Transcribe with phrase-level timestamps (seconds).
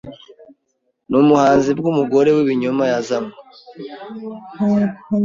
[1.09, 3.33] nubuhanzi bwumugore wibinyoma yazanwe